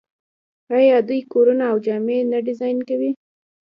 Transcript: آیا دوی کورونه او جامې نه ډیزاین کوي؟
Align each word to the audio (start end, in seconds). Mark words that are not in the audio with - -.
آیا 0.77 0.97
دوی 1.07 1.21
کورونه 1.33 1.63
او 1.71 1.77
جامې 1.85 2.17
نه 2.31 2.39
ډیزاین 2.47 2.77
کوي؟ 2.89 3.11